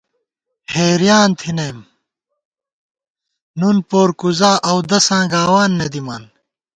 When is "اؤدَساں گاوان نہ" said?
4.69-5.87